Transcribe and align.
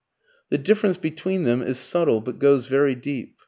The 0.49 0.57
difference 0.57 0.97
between 0.97 1.43
them 1.43 1.61
is 1.61 1.77
subtle 1.77 2.21
but 2.21 2.39
goes 2.39 2.65
very 2.65 2.95
deep. 2.95 3.35